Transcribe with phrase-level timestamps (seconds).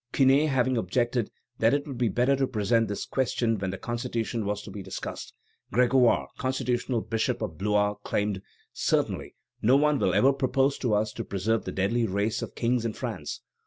[0.13, 1.29] Quinet having objected
[1.59, 4.81] that it would be better to present this question when the Constitution was to be
[4.81, 5.31] discussed,
[5.71, 8.41] Grégoire, constitutional Bishop of Blois, exclaimed:
[8.73, 12.83] "Certainly, no one will ever propose to us to preserve the deadly race of kings
[12.83, 13.41] in France.